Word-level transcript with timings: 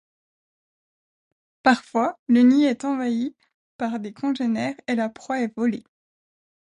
Parfois, 1.61 2.17
le 2.27 2.41
nid 2.41 2.65
est 2.65 2.85
envahi 2.85 3.35
par 3.77 3.99
des 3.99 4.13
congénères 4.13 4.73
et 4.87 4.95
la 4.95 5.09
proie 5.09 5.41
est 5.41 5.53
volée. 5.55 5.83